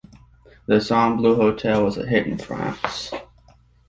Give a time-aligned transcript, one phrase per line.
[0.65, 3.11] The song "Blue Hotel" was a hit in France.